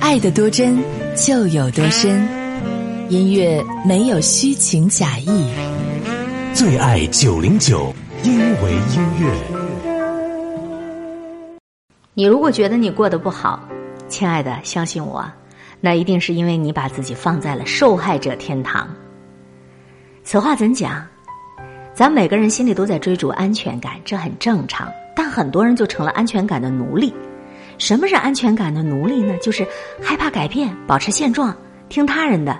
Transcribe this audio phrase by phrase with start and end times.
[0.00, 0.82] 爱的多真，
[1.14, 2.26] 就有多深。
[3.08, 5.44] 音乐没有虚情假意，
[6.52, 9.32] 最爱九零九，因为音乐。
[12.14, 13.62] 你如果觉得你过得不好，
[14.08, 15.24] 亲爱的，相信我，
[15.80, 18.88] 那一定是因为你把自己放在了受害者天堂。
[20.24, 21.06] 此话怎讲？
[21.94, 24.90] 咱每个人心里都在追逐安全感，这很正常。
[25.14, 27.14] 但很多人就成了安全感的奴隶。
[27.78, 29.36] 什么是安全感的奴隶呢？
[29.38, 29.66] 就是
[30.02, 31.56] 害怕改变，保持现状，
[31.88, 32.58] 听他人的。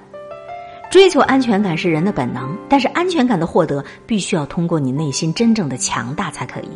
[0.90, 6.68] 追求安全感是人的本能，但是安全感的获得必须要通过你内心真正的强大才可以。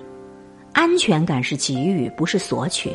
[0.72, 2.90] 安全感是给予，不是索取。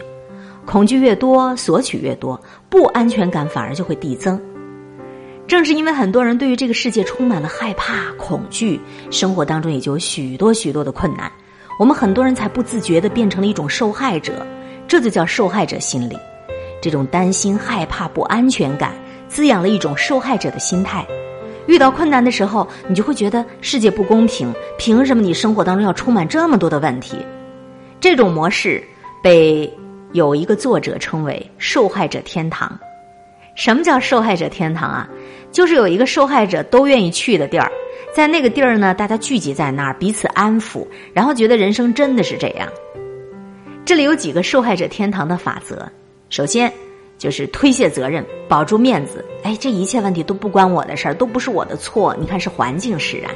[0.65, 4.39] 恐惧越多，索取越多，不安全感反而就会递增。
[5.47, 8.79] 正是因为很多人对于这个世界充满了害怕、恐惧，
[9.09, 11.31] 生活当中也就有许多许多的困难。
[11.79, 14.45] 我们很多人才不自觉的变成了一种受害者，
[14.87, 16.17] 这就叫受害者心理。
[16.81, 18.93] 这种担心、害怕、不安全感，
[19.27, 21.05] 滋养了一种受害者的心态。
[21.65, 27.17] 遇到困难的时候，你就会觉得世界不公平，凭什么你生活当中要充满这么多的问题？
[27.99, 28.81] 这种模式
[29.21, 29.71] 被
[30.13, 32.79] 有一个作者称为“受害者天堂”。
[33.55, 35.09] 什么叫受害者天堂啊？
[35.51, 37.69] 就是有一个受害者都愿意去的地儿。
[38.13, 42.69] 在那个地儿呢，大家聚集在那儿，彼此安抚，然后觉得人生真的是这样。
[43.87, 45.89] 这里有几个受害者天堂的法则。
[46.29, 46.69] 首先
[47.17, 49.23] 就是推卸责任，保住面子。
[49.43, 52.13] 哎，这一切问题都不关我的事儿，都不是我的错。
[52.19, 53.31] 你看，是环境使然。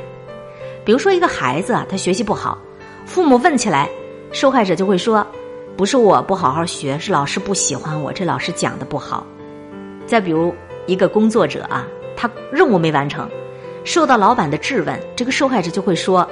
[0.84, 2.58] 比如说，一个孩子啊，他学习不好，
[3.06, 3.90] 父母问起来，
[4.34, 5.26] 受害者就会说
[5.78, 9.26] ：“不是我不好好学，是老师不喜欢我，这老师讲的不好。”
[10.06, 10.54] 再比如
[10.86, 13.26] 一个工作者啊，他任务没完成。
[13.86, 16.30] 受到老板的质问，这个受害者就会说：“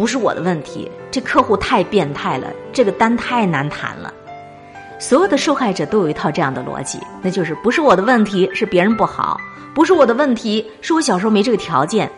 [0.00, 4.10] 不是我的问题，这客户太变态了，这个单太难谈了。”
[4.98, 9.36] 所有的受害者都有一套这样的逻辑，那就是不是我的问题，是别人不好；
[9.74, 12.08] 不是我的问题，是我小时候没这个条件；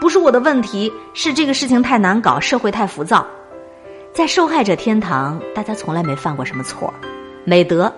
[0.00, 3.26] 不是我的问题，是这个事情太难搞，社会太浮躁。
[4.12, 6.94] 在受害者天堂，大家从来没犯过什么错，
[7.44, 7.92] 美德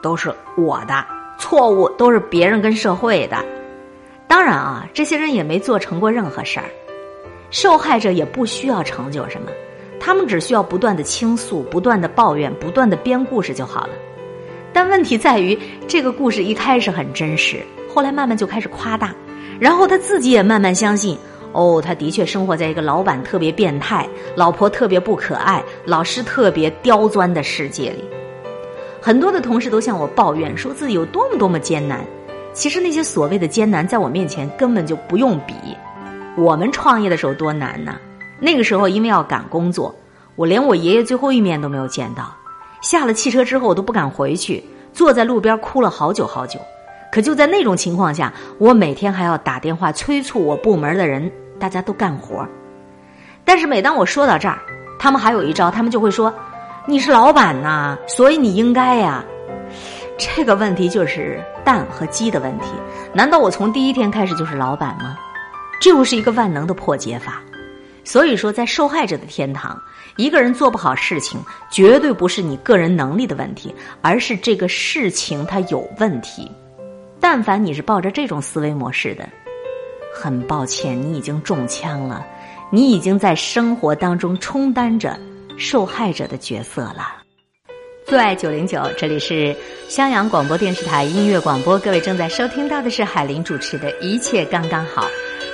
[0.00, 1.04] 都是我的，
[1.38, 3.36] 错误都是别人跟社会的。
[4.26, 6.64] 当然啊，这些人也没做成过任何事儿，
[7.58, 9.48] 受害者也不需要成就什么，
[9.98, 13.94] 他们只需要不断的倾诉、不断的抱怨、不断的编故事就好了。
[14.74, 15.58] 但问题在于，
[15.88, 19.14] 这个故事一开始很真实，后来慢慢就开始夸大，
[19.58, 21.16] 然后他自己也慢慢相信，
[21.52, 28.04] 哦，他的确生活在一个老板特别变态、老婆特别不可爱、老师特别刁钻的世界里。
[29.00, 32.04] 很多的同事都向我抱怨，说自己有多么多么艰难。
[32.52, 35.54] 其实那些所谓的艰难，在我面前根本就不用比。
[36.36, 37.96] 我们创业的时候多难呢？
[38.38, 39.94] 那个时候因为要赶工作，
[40.34, 42.30] 我连我爷爷最后一面都没有见到。
[42.82, 46.60] 下了汽车之后，我都不敢回去，坐在路边哭了好久好久。
[47.10, 52.46] 可就在那种情况下，我每天还要打电话催促我部门的人，大家都干活。
[53.42, 54.58] 但是每当我说到这儿，
[54.98, 56.32] 他们还有一招，他们就会说
[56.84, 59.24] ：“你是老板呐，所以你应该呀。”
[60.18, 62.66] 这个问题就是蛋和鸡的问题。
[63.14, 65.16] 难道我从第一天开始就是老板吗？
[65.80, 67.42] 这又是一个万能的破解法。
[68.04, 69.76] 所以说，在受害者的天堂，
[70.16, 71.40] 一个人做不好事情，
[71.72, 76.48] 绝对不是你个人能力的问题，而是这个事情它有问题。
[77.18, 79.28] 但凡你是抱着这种思维模式的，
[80.14, 82.24] 很抱歉，你已经中枪了，
[82.70, 85.18] 你已经在生活当中充当着
[85.58, 87.22] 受害者的角色了。
[88.04, 89.56] 最爱九零九，这里是
[89.88, 95.02] 襄阳广播电视台音乐广播，各位正在收听到的是海林主持的《一切刚刚好》。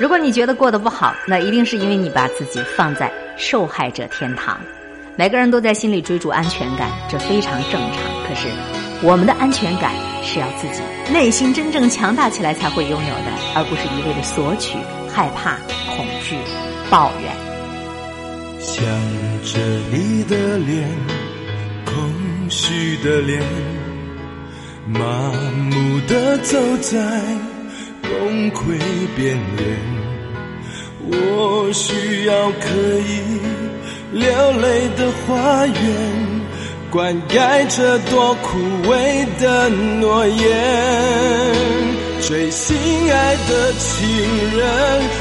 [0.03, 4.59] 如果你觉得过得不好，那一定是因为你把自己放在受害者天堂。
[5.15, 8.03] 每个人都在心里追逐安全感，这非常正常。
[8.27, 8.49] 可是，
[9.01, 9.93] 我们的安全感
[10.25, 10.83] 是要自己
[11.13, 14.77] 内心真正强大起来才会拥有的，而不是一味的索取、
[15.09, 15.55] 害怕、
[15.95, 16.35] 恐惧、
[16.91, 17.33] 抱怨。
[18.59, 18.85] 想
[19.45, 19.61] 着
[19.93, 20.85] 你的脸。
[21.87, 23.41] 空虚的脸，
[24.85, 25.01] 麻
[25.71, 26.99] 木的走在
[28.21, 28.79] 崩溃
[29.17, 29.63] 边缘。
[31.05, 32.69] 我需要可
[33.01, 33.41] 以
[34.13, 34.23] 流
[34.61, 35.75] 泪的花园，
[36.91, 40.37] 灌溉这多枯萎的诺言。
[42.21, 42.77] 最心
[43.13, 44.07] 爱的情
[44.57, 44.63] 人，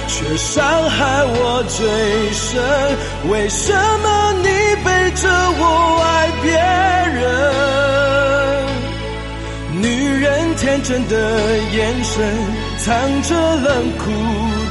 [0.07, 1.79] 却伤害我最
[2.31, 2.61] 深。
[3.31, 4.45] 为什么你
[4.85, 5.27] 背着
[5.59, 6.51] 我爱别
[7.19, 7.70] 人？
[10.61, 12.23] 天真的眼神，
[12.77, 14.11] 藏着冷酷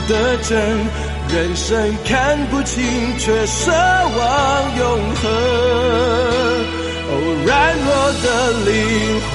[0.08, 0.56] 的真。
[1.34, 1.76] 人生
[2.06, 2.84] 看不清，
[3.18, 5.22] 却奢望永恒。
[7.10, 7.12] 哦，
[7.44, 7.50] 软
[7.84, 7.88] 弱
[8.22, 8.26] 的
[8.70, 8.70] 灵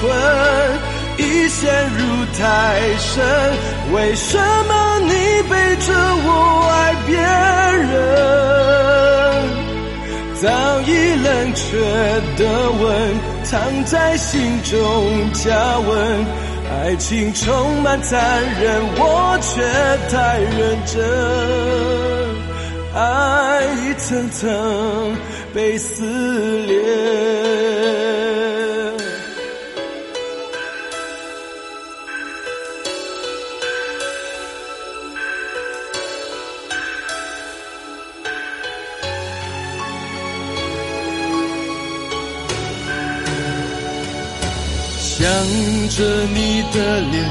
[1.18, 2.00] 已陷入
[2.38, 2.44] 太
[2.98, 3.14] 深，
[3.92, 5.12] 为什么你
[5.50, 5.92] 背着
[6.24, 6.28] 我
[6.72, 7.16] 爱别
[7.84, 7.94] 人？
[10.40, 10.44] 早
[10.86, 10.90] 已
[11.22, 11.64] 冷却
[12.36, 12.84] 的吻，
[13.44, 13.54] 藏
[13.84, 14.74] 在心中
[15.32, 15.88] 加温。
[16.78, 19.60] 爱情充满残忍，我却
[20.08, 21.02] 太认真，
[22.94, 25.16] 爱一层层
[25.52, 26.04] 被撕
[26.66, 27.45] 裂。
[45.18, 45.26] 想
[45.88, 47.24] 着你的脸，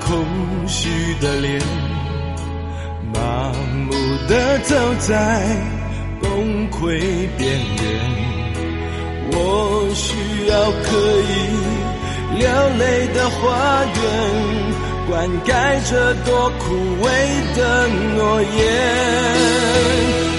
[0.00, 0.24] 空
[0.68, 0.88] 虚
[1.20, 1.60] 的脸，
[3.12, 3.52] 麻
[3.88, 3.90] 木
[4.28, 5.44] 的走在
[6.22, 7.00] 崩溃
[7.36, 7.84] 边缘。
[9.32, 10.86] 我需要可
[11.32, 11.32] 以
[12.38, 12.46] 流
[12.78, 13.98] 泪的花园，
[15.08, 15.50] 灌溉
[15.90, 17.06] 着多枯萎
[17.56, 20.23] 的诺言。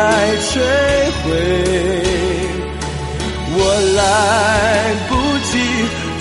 [0.00, 0.08] 被爱
[0.40, 0.50] 摧
[1.20, 1.26] 毁。
[3.52, 3.58] 我
[3.96, 4.00] 来
[5.08, 5.12] 不
[5.50, 5.52] 及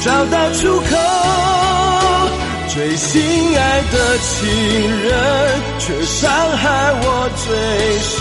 [0.03, 0.91] 找到出口，
[2.67, 4.37] 最心爱的情
[5.03, 5.07] 人
[5.79, 7.47] 却伤害我最
[8.01, 8.17] 深。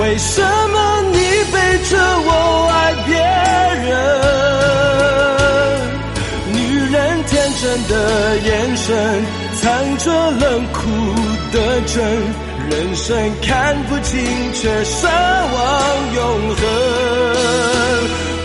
[0.00, 0.76] 为什么
[1.12, 1.16] 你
[1.52, 1.54] 背
[1.88, 1.92] 着
[2.24, 2.30] 我
[2.72, 2.74] 爱
[3.06, 3.10] 别
[3.86, 3.90] 人？
[6.52, 6.58] 女
[6.90, 6.94] 人
[7.28, 7.30] 天
[7.60, 7.92] 真的
[8.38, 9.24] 眼神，
[9.60, 9.62] 藏
[9.98, 10.04] 着
[10.40, 10.80] 冷酷
[11.52, 11.56] 的
[11.86, 11.94] 真。
[12.70, 14.12] 人生看不清，
[14.54, 15.60] 却奢望
[16.14, 16.20] 永
[16.56, 16.60] 恒。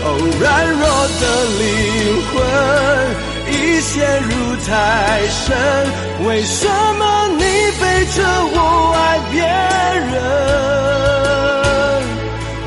[0.04, 0.06] 哦，
[0.40, 0.82] 软弱
[1.20, 1.22] 的
[1.58, 1.62] 灵
[2.28, 2.32] 魂
[3.52, 4.30] 已陷入
[4.66, 4.70] 太
[5.28, 5.46] 深。
[6.26, 6.66] 为什
[6.98, 7.02] 么
[7.36, 7.42] 你
[7.80, 7.82] 背
[8.14, 8.16] 着
[8.54, 8.56] 我
[8.96, 8.98] 爱
[9.30, 9.36] 别
[10.10, 10.16] 人？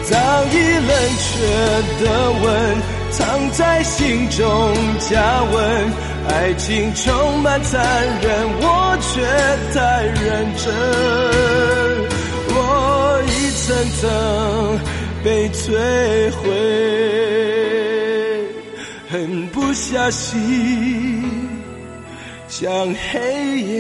[0.09, 0.12] 早
[0.51, 0.53] 已
[0.88, 0.89] 冷
[1.19, 1.30] 却
[2.03, 2.03] 的
[2.42, 2.44] 吻，
[3.53, 5.92] 在心中加温。
[6.30, 7.81] 爱情充满残
[8.21, 9.21] 忍，我却
[9.74, 10.71] 太认真。
[12.53, 12.56] 我
[13.27, 13.65] 一层
[14.00, 14.01] 层
[15.24, 15.62] 被摧
[16.38, 16.45] 毁，
[19.09, 21.24] 狠不下心
[22.48, 22.71] 向
[23.12, 23.71] 黑夜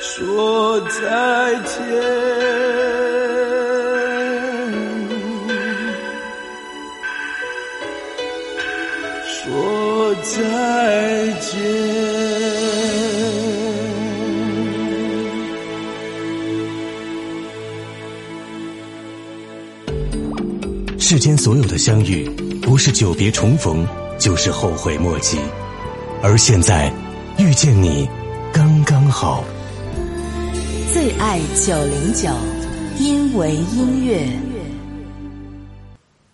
[0.00, 2.71] 说再见。
[10.22, 11.60] 再见。
[20.98, 22.24] 世间所有的相遇，
[22.62, 23.86] 不是久别重逢，
[24.18, 25.38] 就是后悔莫及。
[26.22, 26.92] 而现在，
[27.38, 28.08] 遇见你，
[28.52, 29.44] 刚刚好。
[30.94, 32.30] 最爱九零九，
[32.98, 34.51] 因为音乐。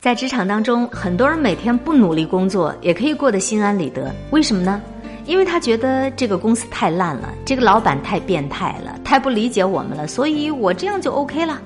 [0.00, 4.14] 在职场当中，很多人每天不努力工作，也可以过得心安理得。
[4.30, 4.80] 为什么呢？
[5.26, 11.60] 因为他觉得这个公司太烂了，这个老板太变态了，太不理解我们了，所以我这样就 OK 了。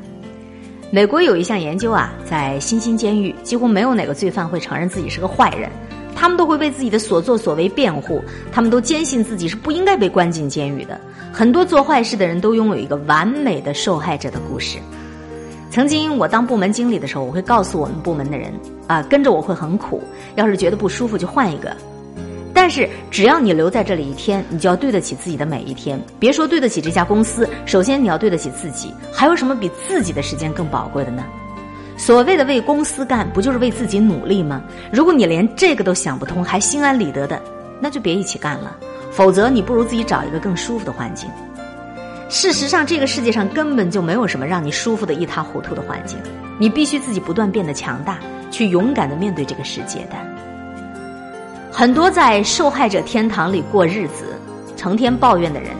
[0.91, 5.69] 美国有一项研究啊，在新兴监狱，几乎没有哪个罪犯会承认自己是个坏人，
[6.17, 10.99] 他们都会为自己的所作所为辩护，他们都坚信自己是不应该被关进监狱的。
[11.35, 14.79] 很多做坏事的人都拥有一个完美的受害者的故事。
[15.73, 18.52] 曾经我当部门经理的时候，我会告诉我们部门的人
[18.87, 20.02] 啊，跟着我会很苦，
[20.35, 21.75] 要是觉得不舒服就换一个。
[22.52, 25.99] 但是只要你留在这里一天，你就要对得起自己的每一天。
[26.19, 28.93] 别说对得起这家公司，首先你要对得起自己。
[29.11, 31.25] 还有什么比自己的时间更宝贵的呢？
[31.97, 34.62] 所谓的为公司干，不就是为自己努力吗？
[34.93, 37.41] 如果你连这个都想不通，还心安理得的，
[37.81, 38.76] 那就别一起干了。
[39.11, 41.31] 否则，你不如自己找一个更舒服的环境。
[42.33, 46.19] 事实上，这个世界上根本就没有什么让你舒服的一塌糊涂的环境，
[46.59, 48.19] 你必须自己不断变得强大，
[48.51, 50.17] 去勇敢的面对这个世界的。
[51.71, 54.25] 很多在受害者天堂里过日子，
[54.79, 55.73] 成天抱怨的人，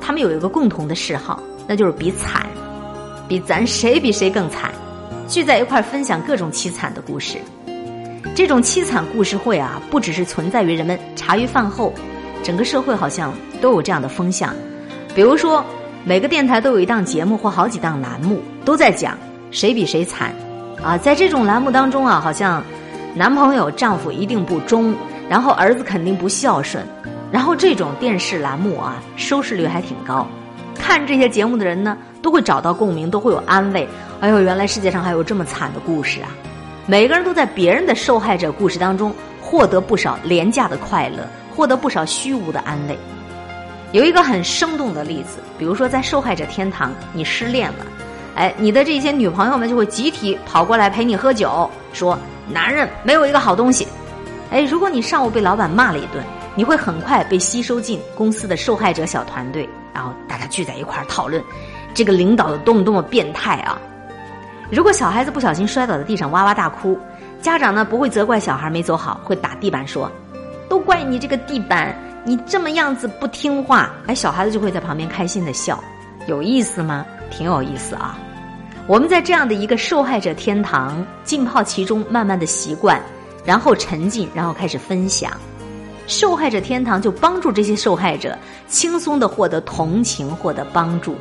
[0.00, 2.44] 他们有一个共同的嗜好，那就是比惨，
[3.28, 4.72] 比咱谁比谁更惨，
[5.28, 7.38] 聚在一块分享各种凄惨的故事。
[8.34, 11.94] 这种凄惨故事会啊，不只是存在于人们茶余饭后，
[12.42, 14.52] 整个社会好像都有这样的风向。
[15.14, 15.64] 比如说，
[16.04, 19.16] 每个电台都有一档节目或好几档栏目都在讲
[19.50, 20.32] 谁比谁惨
[20.82, 20.96] 啊。
[20.96, 22.62] 在这种栏目当中啊，好像
[23.14, 24.94] 男朋友、丈夫一定不忠，
[25.28, 26.82] 然后儿子肯定不孝顺。
[27.30, 30.26] 然后这种电视栏目啊，收视率还挺高，
[30.74, 33.86] 看这些节目的人呢，都会找到共鸣，都会有安慰。
[34.20, 36.28] 哎呦，原来世界上还有这么惨的故事啊！
[36.86, 41.18] 每个人都在别人的受害者故事当中获得不少廉价的快乐，
[41.54, 42.98] 获得不少虚无的安慰。
[43.92, 47.86] 有一个很生动的例子，比如说在受害者天堂，你失恋了，
[48.36, 52.18] 哎，你的这些女朋友们就会集体跑过来陪你喝酒，说
[52.48, 53.86] 男人没有一个好东西。
[54.50, 56.24] 哎，如果你上午被老板骂了一顿。
[56.56, 61.42] 你会很快被吸收进公司的受害者小团队，然后大家聚在一块儿讨论，
[61.94, 63.80] 这个领导有多么多么变态啊！
[64.68, 66.98] 如果小孩子不小心摔倒在地上哇哇大哭，
[67.40, 70.10] 家长呢不会责怪小孩没走好，会打地板说
[70.68, 75.82] ：“都怪你这个地板，你这么样子不听话。”哎，小孩子就会在旁边开心的笑，
[76.26, 77.04] 有意思吗？
[77.30, 78.18] 挺有意思啊！
[78.86, 83.00] 我们在这样的一个受害者天堂浸泡其中，慢慢的习惯，
[83.44, 85.30] 然后沉浸，然后开始分享。
[86.08, 88.36] 受害者天堂就帮助这些受害者
[88.66, 91.14] 轻松的获得同情，获得帮助，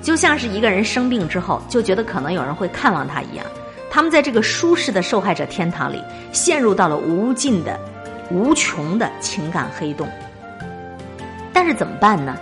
[0.00, 3.44] 就像是一个人生病之后就觉得可能有人会看望他一样。
[3.90, 7.76] 他们在这个舒适的受害者天堂里，陷入到了无尽的、
[8.30, 10.06] 无穷的情感黑洞。
[11.56, 12.36] 但是怎么办呢？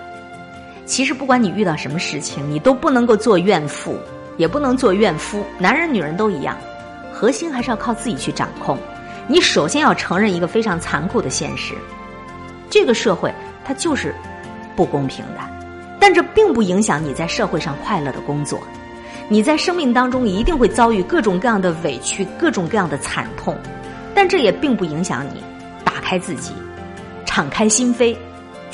[0.87, 3.97] 其实不管你遇到什么事情，你都不能够做怨妇，
[4.39, 6.57] 也不能做怨夫，男人女人都一样，
[7.13, 8.77] 核心还是要靠自己去掌控。
[9.29, 11.75] 你首先要承认一个非常残酷的现实，
[12.69, 13.33] 这个社会
[13.65, 14.13] 它就是
[14.75, 15.39] 不公平的，
[16.01, 18.59] 但这并不影响你在社会上快乐的工作。
[19.29, 23.57] 你在生命当中一定会遭遇各种各样的委屈、各种各样的惨痛，
[24.13, 25.41] 但这也并不影响你
[25.85, 26.53] 打开自己、
[27.25, 28.17] 敞开心扉，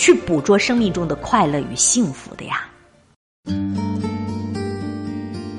[0.01, 2.65] 去捕捉生命中的快乐与幸福的呀。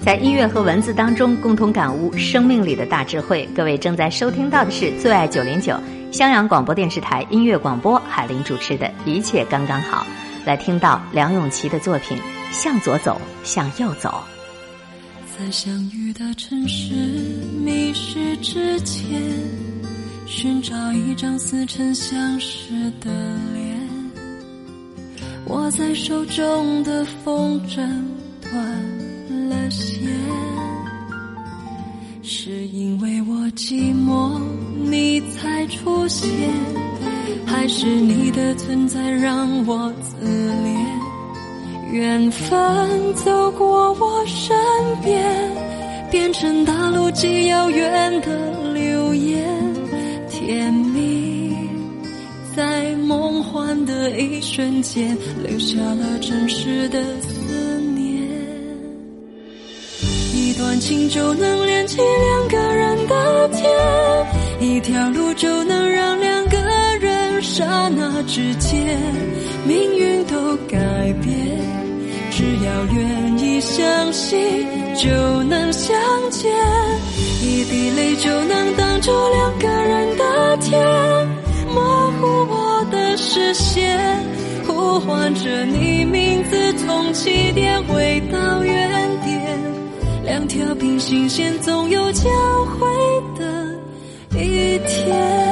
[0.03, 3.47] 在音乐和文字当中共同感悟生命里的大智慧。
[3.55, 5.79] 各位正在收听到的是最爱九零九
[6.11, 10.07] 襄阳广播电视台音乐广播，海林主持的一切刚刚好。
[10.43, 12.17] 来听到梁咏琪的作品
[12.51, 14.09] 《向左走，向右走》。
[15.37, 16.95] 在相遇的城市
[17.63, 19.21] 迷失之前，
[20.25, 23.11] 寻找一张似曾相识的
[23.53, 23.70] 脸。
[25.51, 27.75] 握在手中的风筝
[28.41, 29.01] 断。
[29.49, 30.07] 了线，
[32.23, 34.39] 是因为我寂寞
[34.89, 36.29] 你才出现，
[37.45, 41.91] 还是你的存在让我自怜？
[41.91, 44.55] 缘分走过我身
[45.03, 45.21] 边，
[46.09, 49.45] 变成大陆极遥远的流言，
[50.29, 50.80] 甜蜜
[53.41, 58.21] 梦幻的一瞬间，留下了真实的思念。
[60.31, 60.53] 一。
[60.53, 63.65] 段情就能连起两个人的天，
[64.59, 66.57] 一条路就能让两个
[66.99, 68.99] 人刹那之间
[69.65, 70.77] 命运都改
[71.23, 71.57] 变。
[72.29, 74.39] 只要愿意相信，
[74.95, 75.09] 就
[75.43, 76.51] 能相见。
[77.41, 80.79] 一滴泪就能挡住两个人的天，
[83.21, 83.99] 视线，
[84.65, 89.59] 呼唤着你名字，从起点回到原点。
[90.25, 92.23] 两条平行线，总有交
[92.65, 92.87] 汇
[93.37, 93.79] 的
[94.39, 95.50] 一天。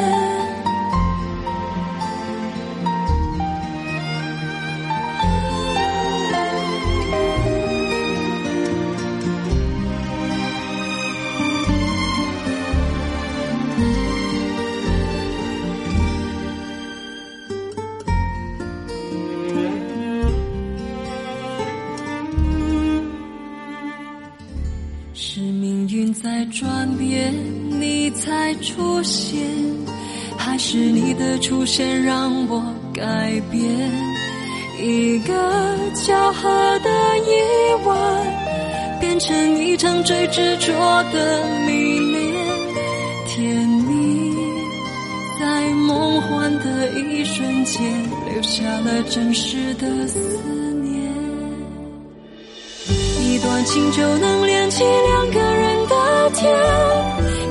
[31.69, 33.03] 的出现让我改
[33.51, 33.61] 变？
[34.81, 35.33] 一个
[35.93, 36.49] 巧合
[36.79, 37.29] 的意
[37.85, 37.95] 外，
[38.99, 40.73] 变成一场最执着
[41.13, 42.33] 的迷恋，
[43.27, 44.35] 甜蜜
[45.39, 47.83] 在梦幻的一瞬间，
[48.33, 50.19] 留下了真实的思
[50.81, 51.13] 念。
[53.21, 55.95] 一段情就能连起两个人的。
[56.31, 56.51] 天，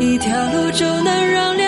[0.01, 1.68] 一条路就能让两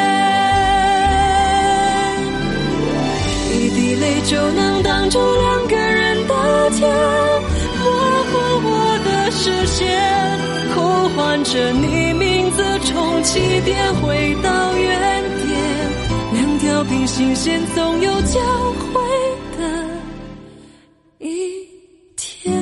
[4.31, 7.83] 就能挡住两个人的天，模
[8.23, 10.39] 糊我的视线，
[10.73, 15.59] 呼唤着你名字，从起点回到原点，
[16.31, 18.39] 两条平行线总有交
[18.93, 19.01] 汇
[19.57, 19.89] 的
[21.19, 21.67] 一
[22.15, 22.53] 天。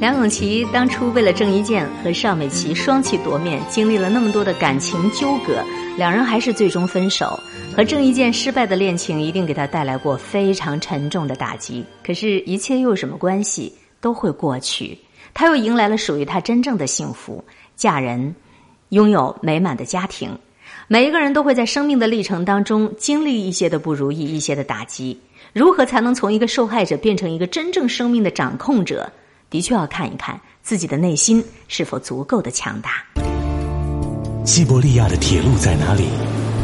[0.00, 5.62] 梁咏琪当初为了郑伊健和邵美琪双栖夺面，经历了那么多的感情纠葛，
[5.98, 7.38] 两人还是最终分手。
[7.78, 11.84] 和郑伊健失败的恋情一定给他带来过非常沉重的打击。
[12.04, 13.72] 可是，一切又有什么关系？
[14.00, 14.98] 都会过去。
[15.32, 17.44] 他又迎来了属于他真正的幸福，
[17.76, 18.34] 嫁人，
[18.88, 20.36] 拥有美满的家庭。
[20.88, 25.16] 每一个人都会在生命的历程当中经历一些的不如意，一些的打击。
[25.52, 29.08] 如何才能从一个受害者变成一个真正生命的掌控者？
[29.50, 33.04] 的确要看一看自己的内心是否足够的强大。
[34.44, 36.08] 西伯利亚的铁路在哪里？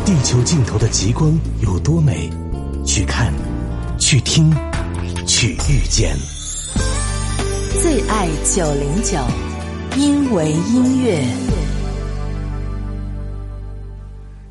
[0.06, 1.32] 地球尽头的极光
[1.62, 2.28] 有多美？
[2.84, 3.32] 去看，
[3.98, 4.52] 去听，
[5.26, 6.14] 去遇见。
[7.82, 9.18] 最爱九零九，
[9.96, 11.18] 因为音乐。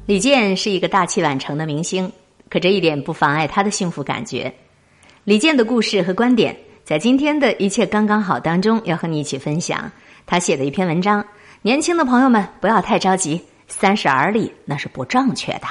[0.08, 2.12] 李健是一个大器晚成的明星，
[2.50, 4.52] 可这一点不妨碍他的幸福感觉。
[5.24, 9.92] 李健的故事和观点，在今天的一切刚刚好当中，要和你一起分享
[10.26, 11.24] 他写的一篇文章。
[11.62, 13.40] 年轻的朋友们，不要太着急。
[13.74, 15.64] 三十而立，那是不正确的。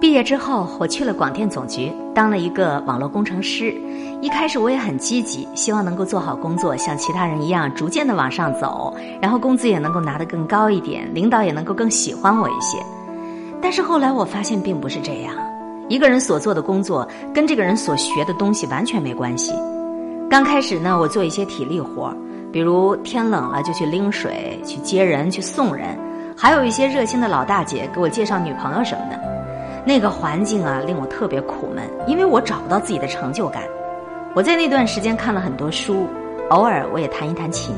[0.00, 3.74] 毕业之后，我去了广电总局，当了一个网络工程师。
[4.20, 12.78] 一开始我也很积极，希望能够做好工作，像其他人一样，逐渐的往上走，然后工资也能够拿得更高一点，领导也能够更喜欢我一些。
[13.60, 15.34] 但是后来我发现并不是这样，
[15.88, 19.52] 一个人所做的工作跟这个人所学的东西完全没关系。
[20.30, 22.16] 刚开始呢，我做一些体力活，
[22.52, 25.98] 比如天冷了就去拎水、去接人、去送人。
[26.42, 29.16] 还有一些热心的老大姐给我介绍女朋友什么的，
[29.86, 33.62] 那个环境啊令我特别苦闷，因为我找不到自己的成就感。
[34.34, 36.08] 我在那段时间看了很多书，
[36.50, 37.72] 偶尔我也弹一弹琴，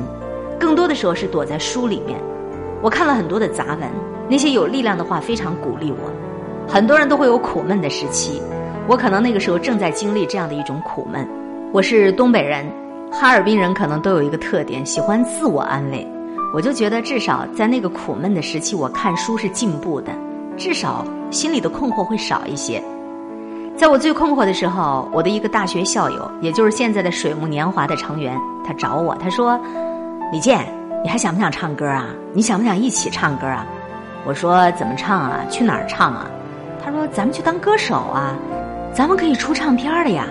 [0.59, 2.19] 更多的时候是躲在书里面。
[2.81, 3.81] 我看了很多的杂文，
[4.31, 6.11] 那些有力量的话非常鼓励我。
[6.67, 8.41] 很多人都会有苦闷的时期，
[8.89, 11.29] 我可能那个时候正在经历这样的一种苦闷。
[11.71, 12.65] 我是东北人，
[13.13, 16.14] 哈尔滨人可能都有一个特点，喜欢自我安慰。
[16.55, 20.13] 我就觉得，至少在那个苦闷的时期，我看书是进步的，
[20.57, 22.81] 至少心里的困惑会少一些。
[23.77, 29.59] 在我最困惑的时候，我的一个大学校友，也就是现在的水木年华的成员，他找我，他说
[30.31, 30.65] ：“李健，
[31.03, 32.07] 你还想不想唱歌啊？
[32.33, 33.67] 你想不想一起唱歌啊？”
[34.25, 35.41] 我说：“怎么唱啊？
[35.51, 36.31] 去哪儿唱啊？”
[36.85, 38.33] 他说：“咱们去当歌手啊，
[38.95, 40.25] 咱们可以出唱片的呀。”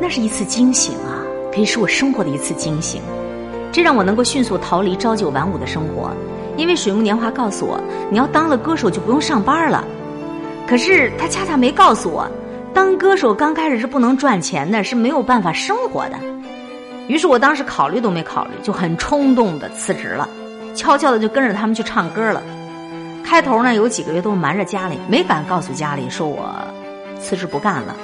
[0.00, 1.18] 那是一次惊醒啊，
[1.52, 3.02] 可以是我生活的一次惊醒。
[3.72, 6.10] 这让我能够迅速逃离朝九晚五的生活，
[6.56, 7.80] 因为水木年华告诉我，
[8.10, 9.84] 你要当了歌手就不用上班了。
[10.66, 12.28] 可是他恰恰没告诉我，
[12.74, 16.18] 当歌手刚开始是不能赚钱的，是没有办法生活的。
[17.08, 20.28] 于是我当时考虑都没考虑，就很冲动的辞职了，
[20.74, 22.42] 悄悄的就跟着他们去唱歌了。
[23.24, 26.52] 开头呢有几个月都瞒着家里，没敢告诉家里说我
[27.20, 27.94] 辞职不干了。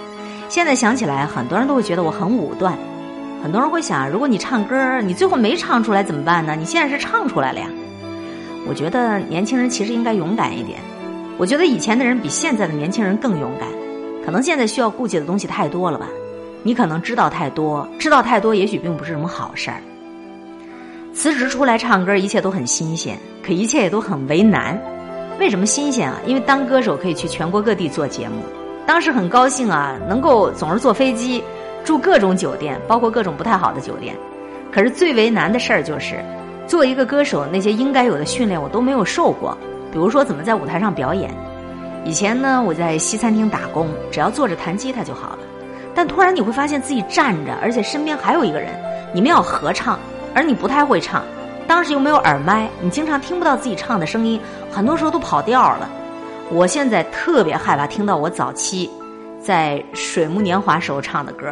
[0.49, 2.77] 现在想起来，很多人都会觉得我很武断。
[3.43, 6.57] 很多人会想，如果你唱歌，你最后没唱出来怎么办呢？
[6.57, 7.69] 你现在是唱出来了呀。
[8.69, 10.79] 我觉得年轻人其实应该勇敢一点。
[11.39, 13.69] 我觉得以前的人比现在的年轻人更勇敢。
[14.25, 16.09] 可能现在需要顾忌的东西太多了吧？
[16.65, 19.77] 你可能知道太多，知道太多也许并不是什么好事儿。
[21.15, 24.77] 辞职出来唱歌，一切都很新鲜，可一切也都很为难。
[25.39, 26.19] 为什么新鲜啊？
[26.27, 28.43] 因为当歌手可以去全国各地做节目，
[28.85, 31.45] 当时很高兴啊，能够总是坐飞机。
[31.87, 34.15] 住各种酒店，包括各种不太好的酒店。
[34.73, 36.17] 可是最为难的事儿就是，
[36.67, 39.57] 做一个歌手，那些应该有的训练我都没有受过。
[39.93, 41.31] 比如说，怎么在舞台上表演。
[42.05, 45.39] 以前呢，我在西餐厅打工，只要坐着弹吉他就好了。
[45.95, 48.71] 但突然你会发现自己站着，而且身边还有一个人，
[49.15, 49.97] 你们要合唱，
[50.35, 51.23] 而你不太会唱。
[51.69, 54.41] 当时又没有耳麦，你经常听不到自己唱的声音，
[54.73, 55.89] 很多时候都跑调了。
[56.51, 58.91] 我现在特别害怕听到我早期
[59.41, 61.47] 在水木年华时候唱的歌。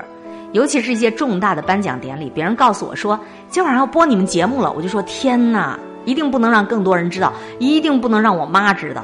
[0.55, 9.03] 尤其是一些重大的颁奖典礼，别人告诉我说今晚上要播你们节目了，我就说天哪，一定不能让更多人知道，一定不能让我妈知道。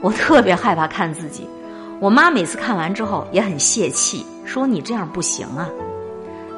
[0.00, 1.44] 我特别害怕看自己，
[1.98, 5.68] 我妈每次看完之后也很泄气，说你这样不行啊。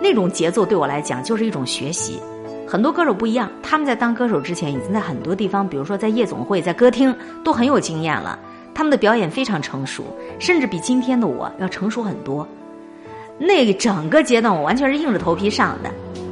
[0.03, 2.21] 那种节奏对我来讲就是一种学习。
[2.67, 8.39] 很多歌手不一样，他们在当歌手之前，已经在很多地方，比如说在夜总会、在歌厅，都很有经验了。
[8.75, 10.05] 他们的表演非常成熟，
[10.39, 12.47] 甚至比今天的我要成熟很多。
[13.39, 15.91] 那整个阶段，我完全是硬着头皮上的。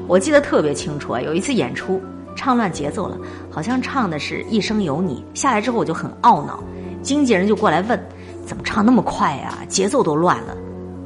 [0.08, 2.00] 我记得特别清楚啊，有一次演出
[2.34, 3.16] 唱乱节奏了，
[3.50, 5.24] 好像唱的是一生有你。
[5.34, 6.62] 下来之后我就很懊恼，
[7.02, 8.00] 经纪人就过来问：
[8.44, 9.58] 怎么唱那么快呀？
[9.68, 10.56] 节奏都乱了。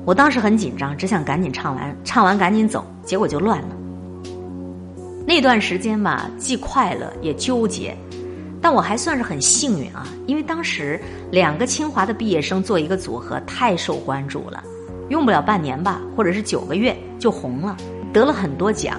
[0.04, 3.68] 我当时很紧张，只想赶紧唱完，唱完赶紧走，结果就乱了。
[5.26, 7.96] 那段时间吧，既快乐也纠结，
[8.60, 14.64] 但我还算是很幸运啊，因为当时两个清华的毕业生做一个组合太受关注了，
[15.10, 17.76] 用不了半年吧，或者是九个月就红了，
[18.12, 18.98] 得了很多奖。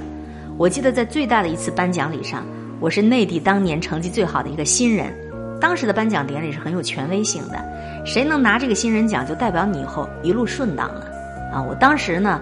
[0.58, 2.46] 我记得在最大的一次颁奖礼上，
[2.80, 5.12] 我是内地当年成绩最好的一个新人。
[5.60, 7.60] 当时的颁奖典礼是很有权威性的，
[8.06, 11.06] 谁能拿这个新人奖，就代表你以后一路顺当了
[11.52, 11.62] 啊！
[11.62, 12.40] 我当时呢。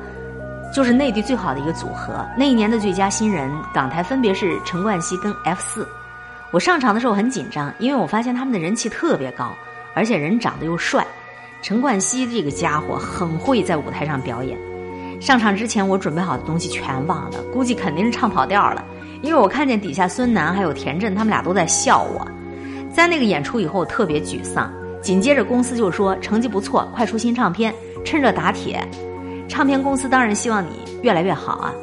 [0.72, 2.24] 就是内地最好的一个组合。
[2.38, 5.88] 那一年的最佳新人，港台分别是陈冠希跟 F 四。
[6.52, 9.52] 我上场的时候很紧张，因为我发现他们的人气特别高，
[9.96, 11.04] 而且人长得又帅。
[11.62, 14.58] 陈冠希这个家伙很会在舞台上表演。
[15.20, 18.84] 上场之前，我准备好的东西全忘了，估计肯定是唱跑调了。
[19.22, 22.26] 因为我看见底下孙楠还有田震他们俩都在笑我。
[22.90, 24.72] 在那个演出以后，特别沮丧。
[25.02, 27.74] 紧接着公司就说成绩不错，快出新唱片，
[28.06, 28.86] 趁热打铁。
[29.48, 31.74] 唱片公司当然希望你越来越好啊！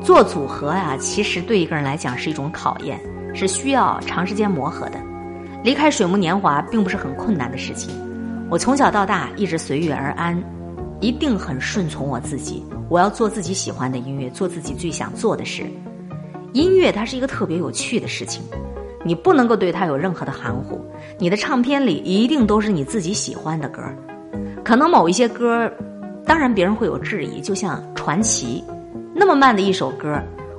[0.00, 3.00] 做组合啊，其实对一个人来讲是一种考验，
[3.34, 5.00] 是需要长时间磨合的。
[5.62, 7.92] 离开水木年华并不是很困难的事情。
[8.54, 10.40] 我从小到大一直随遇而安，
[11.00, 12.64] 一定很顺从我自己。
[12.88, 15.64] 我要做自己喜欢的音乐，做自己最想做的事。
[16.52, 18.44] 音乐它是一个特别有趣的事情，
[19.04, 20.80] 你不能够对它有任何的含糊。
[21.18, 23.82] 你的唱片里一定都是你自己喜欢的歌
[24.62, 25.68] 可能某一些歌。
[26.24, 27.40] 当然，别人会有质疑。
[27.40, 28.62] 就像《传奇》，
[29.16, 30.16] 那么慢的一首歌，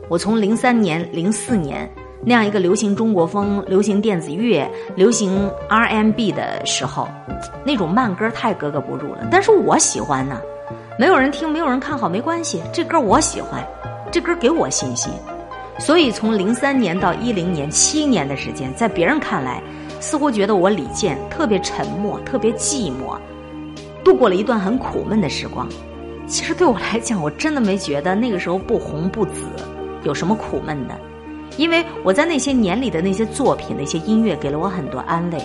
[0.09, 1.89] 我从零三年、零四年
[2.25, 7.07] 那样一个流行中国风、流行电子乐、流行 RMB 的时候，
[7.63, 9.27] 那种慢歌太格格不入了。
[9.29, 10.41] 但是我喜欢呢，
[10.97, 13.63] 没有人听，没有人看好，没关系，这歌我喜欢，
[14.11, 15.13] 这歌给我信心。
[15.77, 19.61] 所以从零三年到一零年，七年的时间，在别人看来，
[19.99, 23.15] 似乎觉得我李健特别沉默，特别寂寞。
[24.03, 25.67] 度过了一段很苦闷的时光，
[26.25, 29.41] 其实对我来讲，我真的没觉得那个时候不红不紫
[30.03, 30.95] 有什么苦闷的，
[31.57, 35.41] 因为我在那些年里的那些作品、那些音乐给了我很多安慰，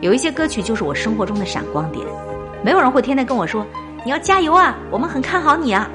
[0.00, 2.06] 有一些歌曲就是我生活中的闪光点。
[2.62, 3.66] 没有人会天天跟我说
[4.04, 5.88] 你要加油啊，我们很看好你啊。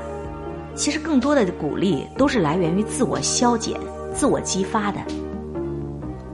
[0.75, 3.79] 其实更多的鼓励都是来源于自我消减、
[4.13, 4.99] 自我激发的。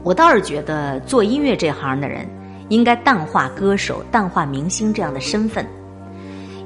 [0.03, 2.27] 我倒是觉得做音乐这行的人。
[2.69, 5.65] 应该淡化歌手、淡化明星这样的身份，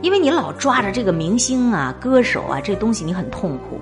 [0.02, 3.80] 因为你老抓着这个明星啊、歌手啊这东西，你很痛苦。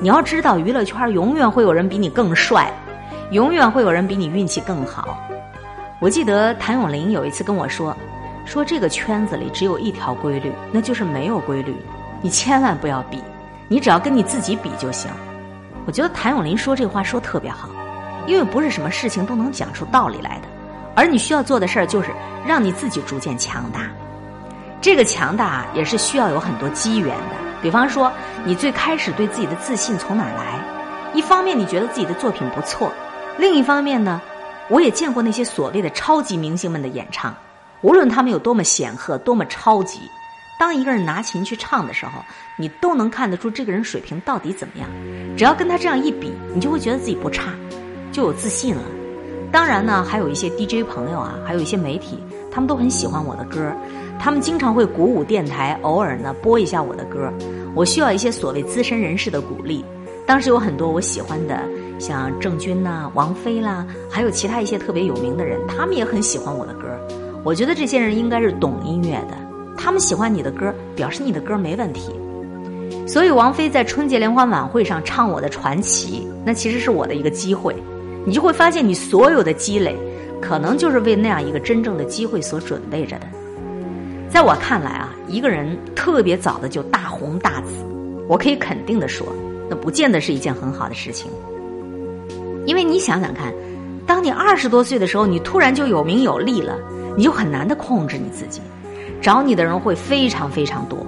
[0.00, 2.72] 你要知道，娱乐圈永远会有人比你更帅，
[3.32, 5.18] 永远会有人比你运气更好。
[5.98, 7.96] 我记得谭咏麟有一次跟我说
[8.46, 11.74] ：“说这个圈子里只有一条规律，那就是没有规律。
[12.22, 13.20] 你千万不要比，
[13.66, 15.10] 你只要跟你自己比就行。”
[15.84, 17.68] 我觉得谭咏麟说这话说特别好，
[18.28, 20.48] 因为不是什么事情都能讲出道理来的。
[20.94, 22.10] 而你需要做的事儿就是
[22.46, 23.80] 让你自己逐渐强大，
[24.80, 27.47] 这个强大也是需要有很多机缘的。
[27.62, 28.12] 比方说，
[28.44, 30.60] 你最开始对自己的自信从哪儿来？
[31.14, 32.92] 一方面你觉得自己的作品不错，
[33.38, 34.20] 另一方面呢，
[34.68, 37.34] 我也见过那些所谓的超级明星们的演唱，
[37.80, 40.00] 无论他们有多么显赫、多么超级，
[40.58, 42.22] 当一个人拿琴去唱的时候，
[42.56, 44.88] 你都能看得出这个人水平到底怎么样。
[45.36, 47.52] 只要跟他这样一比，你就会觉得自己不差，
[48.12, 48.82] 就有自信了。
[49.50, 53.72] 当然呢，还有一些 DJ 朋友啊，还有一些媒体，他们都很喜欢我的歌，
[54.18, 57.32] 他们经常会鼓舞电台，偶尔呢播一下我的歌。
[57.74, 59.84] 我需要一些所谓资深人士的鼓励。
[60.26, 61.58] 当时有很多我喜欢的，
[61.98, 66.88] 像郑钧呐、王菲啦，还有其他一些特别有名的人，他们也很喜欢我的歌。
[67.44, 69.38] 我觉得这些人应该是懂音乐的，
[69.76, 72.12] 他们喜欢你的歌，表示你的歌没问题。
[73.06, 77.74] 所以王菲在春节联欢晚会上唱我的传奇，那其实是我的一个机会。
[78.26, 79.96] 你就会发现，你所有的积累，
[80.42, 83.26] 可能就是为那样一个真正的机会所准备着的。
[84.28, 87.84] 在我看来啊，一个人特别早的就大红大紫，
[88.28, 89.26] 我可以肯定的说，
[89.70, 91.30] 那不见得是一件很好的事情。
[92.66, 93.52] 因为你想想看，
[94.06, 96.78] 当你二十多岁的时候，你突然就有名有利了，
[97.16, 98.60] 你就很难的控制你自己，
[99.22, 100.98] 找你的人会非常非常多，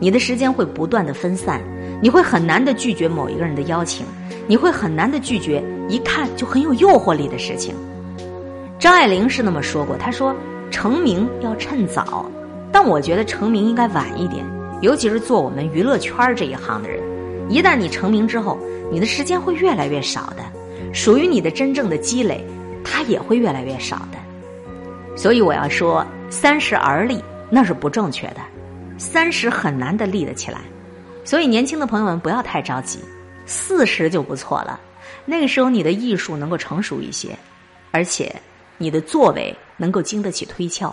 [0.00, 1.60] 你的时间会不断的分散，
[2.00, 4.06] 你会很难的拒绝某一个人的邀请。
[4.48, 7.74] 你会很难的拒绝一看就很有诱惑力的事情。
[8.78, 10.34] 张爱玲是那么说过，她说
[10.70, 12.28] 成名要趁早，
[12.72, 14.44] 但我觉得成名应该晚一点，
[14.80, 17.00] 尤其是做我们娱乐圈这一行的人，
[17.50, 18.58] 一旦你成名之后，
[18.90, 20.42] 你的时间会越来越少的，
[20.92, 22.42] 属于你的真正的积累，
[22.82, 24.18] 它也会越来越少的。
[25.14, 28.40] 所以我要说，三十而立那是不正确的，
[28.96, 30.58] 三十很难的立得起来。
[31.24, 32.98] 所以年轻的朋友们不要太着急，
[33.44, 34.80] 四十就不错了。
[35.26, 37.36] 那个时候你的艺术能够成熟一些，
[37.90, 38.34] 而且
[38.78, 40.92] 你的作为能够经得起推敲。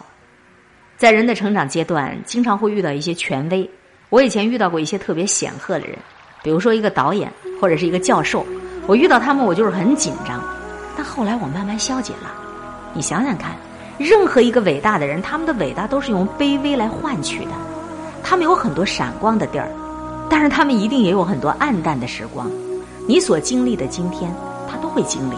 [1.00, 3.70] 在人的成长阶段，经常会遇到一些权威。
[4.10, 5.98] 我以前遇到过一些特别显赫的人，
[6.44, 7.32] 比如说一个导演
[7.62, 8.46] 或者是一个教授，
[8.86, 10.44] 我遇到他们我就是很紧张。
[10.98, 12.30] 但后来我慢慢消解了。
[12.94, 13.56] 你想想看，
[13.98, 17.52] 任何一个伟大的人，他们的伟大都是用卑微来换取的。
[18.22, 19.72] 他们有很多闪光的地儿。
[20.30, 22.52] 但是他们一定也有很多暗淡的时光，
[23.08, 24.30] 你所经历的今天，
[24.70, 25.36] 他都会经历。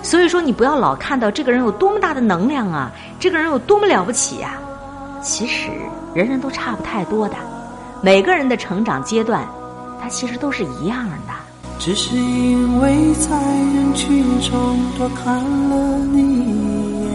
[0.00, 4.60] 所以说，你不要老看到这个人有多么大的能量啊，这个人有多么了不起呀。
[5.22, 5.70] 其实
[6.14, 7.36] 人人都差不太多的，
[8.02, 9.46] 每个人的成长阶段，
[10.00, 11.32] 他其实都是一样的。
[11.78, 13.36] 只是因为在
[13.74, 17.10] 人群中多看了你一眼，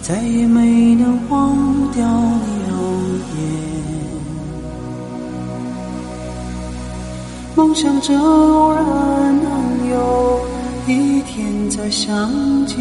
[0.00, 1.54] 再也没能忘
[1.92, 2.78] 掉你容
[3.36, 3.40] 颜。
[7.54, 8.82] 梦想着偶然
[9.42, 10.40] 能有
[10.86, 12.76] 一天再相见，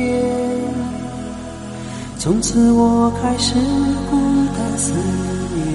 [2.23, 3.55] 从此我开始
[4.07, 4.15] 孤
[4.55, 4.93] 单思
[5.55, 5.65] 念。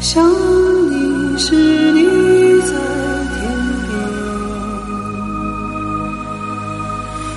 [0.00, 1.54] 想你时
[1.92, 2.00] 你
[2.62, 2.72] 在
[3.34, 3.38] 天
[3.84, 3.92] 边，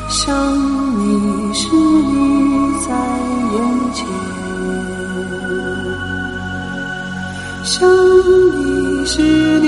[0.08, 0.24] 想
[0.98, 1.04] 你
[1.54, 2.16] 时你
[2.88, 2.90] 在
[3.52, 3.56] 眼
[3.94, 4.00] 前。
[7.66, 7.76] 想
[8.56, 9.68] 你时，你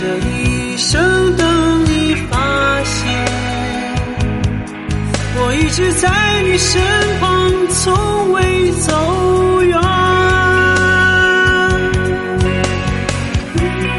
[0.00, 2.38] 这一生等你发
[2.84, 3.02] 现，
[5.34, 6.08] 我一直在
[6.44, 6.80] 你身
[7.18, 9.76] 旁，从未走远。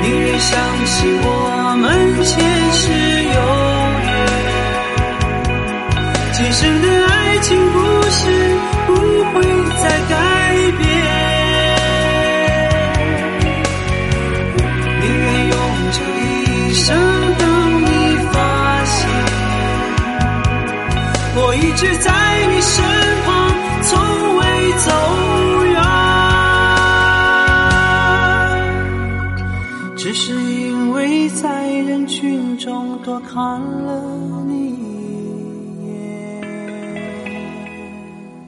[0.01, 1.28] 宁愿相信我。
[33.31, 36.41] 看了你一眼。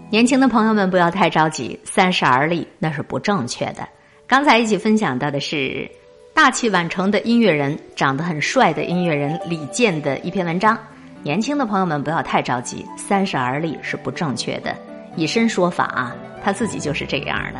[0.10, 3.88] 年轻的朋友们不要太着急，三十而立那是不正确的。
[4.26, 5.88] 刚才一起分享到的是
[6.34, 10.76] 大器晚成的音乐人，长得很帅的音乐人李健的一篇文章。
[11.22, 14.76] 年轻的朋友们不要太着急，三十而立是不正确的。
[15.16, 17.60] 以身说法啊，他自己就是这样的。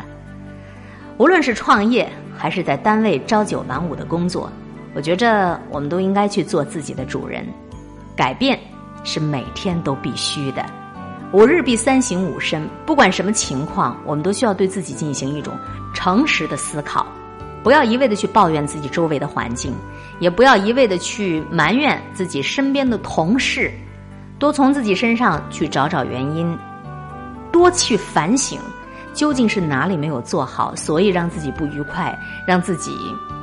[1.18, 4.50] 无论是创业还是在单位朝九晚五的工作，
[4.94, 7.46] 我觉着我们都应该去做自己的主人。
[8.14, 8.58] 改变
[9.04, 10.64] 是每天都必须的。
[11.32, 15.54] 五日必三省吾身，不管什么情况，我们都需要对自己进行一种
[15.94, 17.06] 诚实的思考，
[17.62, 19.74] 不要一味的去抱怨自己周围的环境，
[20.20, 23.72] 也不要一味的去埋怨自己身边的同事，
[24.38, 26.56] 多从自己身上去找找原因，
[27.50, 28.58] 多去反省。
[29.14, 32.96] 究竟是哪里没有做好，所以让自己不愉快，让自己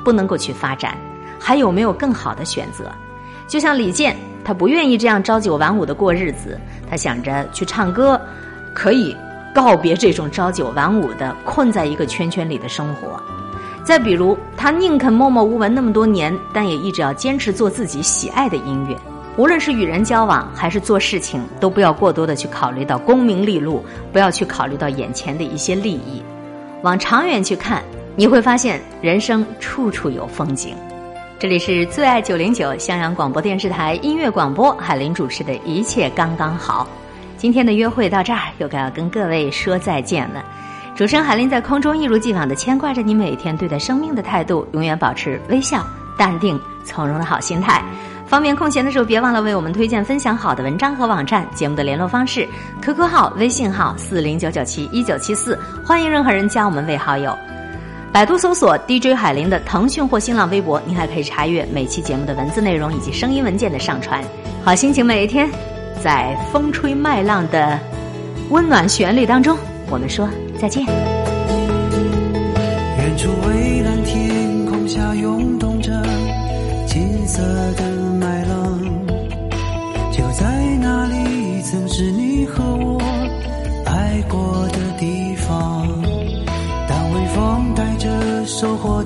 [0.03, 0.97] 不能够去发展？
[1.39, 2.91] 还有没有更好的选择？
[3.47, 8.19] 就像李健，他不愿意这样朝九晚五的过日子，他想着去唱歌，
[8.75, 9.15] 可以
[9.55, 13.19] 告别这种朝九晚五的困在一个圈圈里的生活。
[13.83, 18.95] 再比如，他宁肯默默无闻那么多年，但也一直要坚持做自己喜爱的音乐。
[19.35, 26.21] 无论是与人交往还是做事情，都不要过多的去考虑到功名利禄，不要去考虑到眼前的一些利益。
[26.83, 27.81] 往长远去看，
[28.15, 30.75] 你会发现人生处处有风景。
[31.39, 36.85] 这里是最爱九零九襄阳广播电视台音乐广播，海林主持的一切刚刚好。
[37.37, 40.43] 今天的约会到这儿，又该要跟各位说再见了。
[40.97, 45.81] 主持人海林在空中一如既往的牵挂着你，每天对待生命的态度，永远保持微笑、
[46.17, 47.81] 淡定、从容的好心态。
[48.27, 51.47] 方便空闲的时候，别忘了为我们推荐、分享好的文章和网站。
[51.55, 52.45] 节目的联络方式
[52.81, 57.33] ：QQ 号、微信号四零九九七一九七四，欢迎任何人加我们为好友。
[58.11, 64.23] 百度搜索 DJ 海林的腾讯或新浪微博，您还可以查阅每期节目的文字内容以及声音文件的上传。
[64.63, 65.47] 好心情每一天，
[66.03, 67.79] 在风吹麦浪的
[68.49, 69.55] 温暖旋律当中，
[69.91, 70.27] 我们说
[70.59, 70.83] 再见。
[72.97, 73.68] 远处微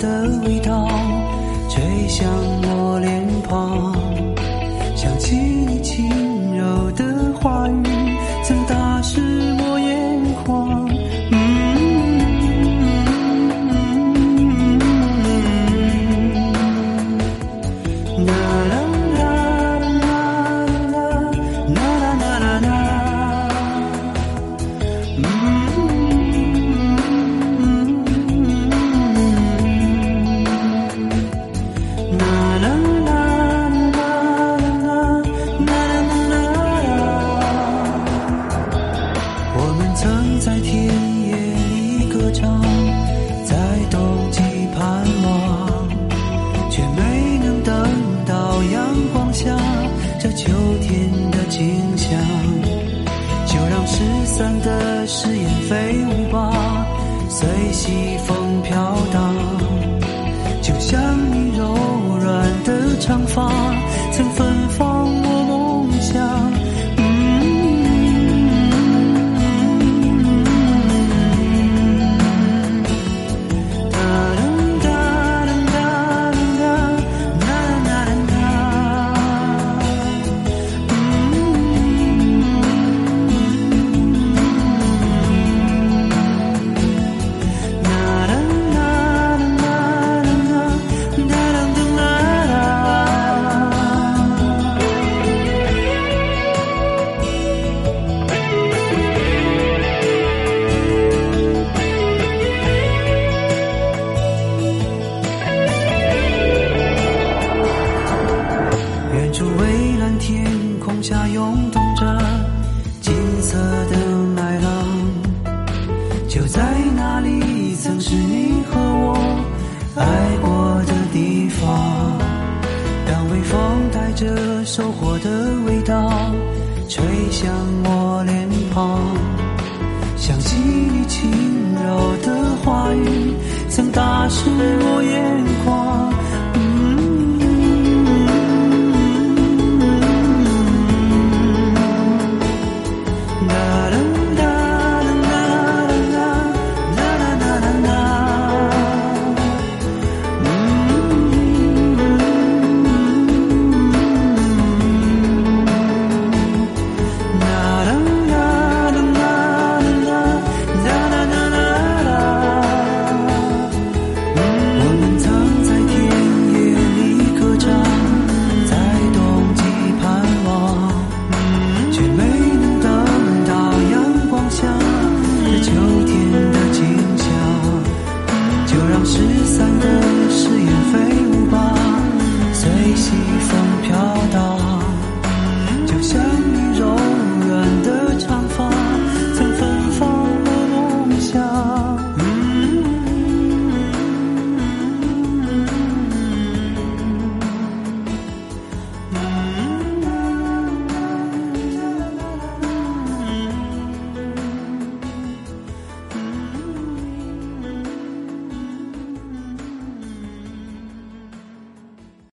[0.03, 0.92] 的味道。